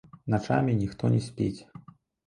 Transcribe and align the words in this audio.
Начамі 0.33 0.75
ніхто 0.79 1.13
не 1.17 1.23
спіць. 1.29 1.55